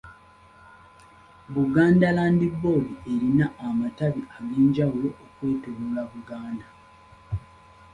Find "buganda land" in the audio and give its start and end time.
1.53-2.41